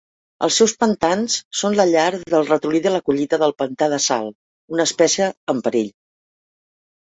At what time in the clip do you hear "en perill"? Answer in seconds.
5.55-5.93